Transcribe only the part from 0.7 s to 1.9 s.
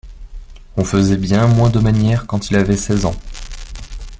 On faisait bien moins de